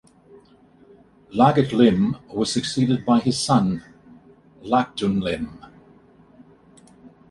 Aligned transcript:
Iagitlim 1.31 2.17
was 2.33 2.51
succeeded 2.51 3.05
by 3.05 3.19
his 3.19 3.37
son 3.39 3.83
Iakhdunlim. 4.63 5.59